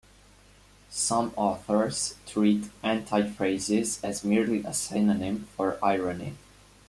[0.89, 6.33] Some authors treat antiphrasis as merely a synonym for irony.